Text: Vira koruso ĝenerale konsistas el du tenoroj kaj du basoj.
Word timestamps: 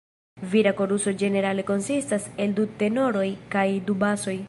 Vira 0.53 0.71
koruso 0.79 1.13
ĝenerale 1.23 1.67
konsistas 1.69 2.27
el 2.47 2.59
du 2.61 2.67
tenoroj 2.83 3.27
kaj 3.57 3.67
du 3.91 4.03
basoj. 4.07 4.37